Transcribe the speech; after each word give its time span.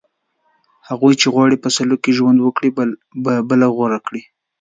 هغوی 0.89 1.13
چې 1.21 1.27
غواړي 1.33 1.57
په 1.63 1.69
سوله 1.75 1.95
کې 2.03 2.15
ژوند 2.17 2.39
وکړي، 2.41 2.69
به 3.23 3.33
بله 3.49 3.57
لاره 3.61 3.73
غوره 3.75 3.99
کړي 4.07 4.21